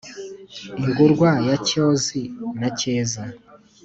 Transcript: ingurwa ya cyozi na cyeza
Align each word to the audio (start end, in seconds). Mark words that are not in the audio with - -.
ingurwa 0.81 1.29
ya 1.47 1.55
cyozi 1.67 2.21
na 2.59 2.69
cyeza 2.79 3.23